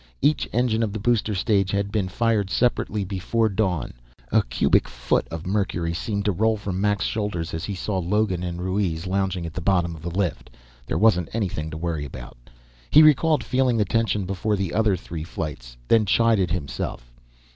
[0.19, 3.93] Each engine of the booster stage had been fired separately, before dawn.
[4.31, 8.41] A cubic foot of mercury seemed to roll from Mac's shoulders as he saw Logan
[8.41, 10.49] and Ruiz lounging at the bottom of the lift;
[10.87, 12.35] there wasn't anything to worry about.
[12.89, 17.13] He recalled feeling the tension before the other three flights, then chided himself.